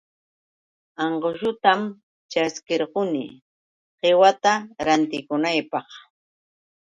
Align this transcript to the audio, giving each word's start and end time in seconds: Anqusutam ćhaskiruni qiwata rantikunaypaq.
Anqusutam 1.03 1.79
ćhaskiruni 2.31 3.25
qiwata 3.99 4.53
rantikunaypaq. 4.85 5.87